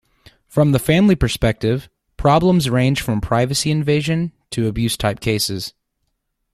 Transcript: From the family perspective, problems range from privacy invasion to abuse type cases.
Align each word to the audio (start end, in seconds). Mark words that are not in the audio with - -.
From 0.47 0.71
the 0.71 0.79
family 0.79 1.15
perspective, 1.15 1.87
problems 2.17 2.71
range 2.71 3.03
from 3.03 3.21
privacy 3.21 3.69
invasion 3.69 4.31
to 4.49 4.65
abuse 4.67 4.97
type 4.97 5.19
cases. 5.19 5.75